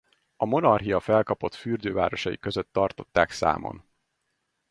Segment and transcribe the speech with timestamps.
[0.35, 3.83] A Monarchia felkapott fürdővárosai között tartották számon.